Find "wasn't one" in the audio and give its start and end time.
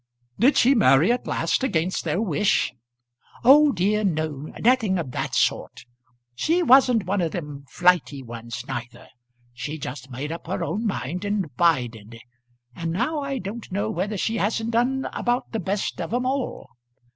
6.63-7.21